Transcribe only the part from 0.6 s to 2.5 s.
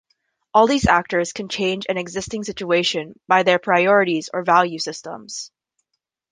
these actors can change an existing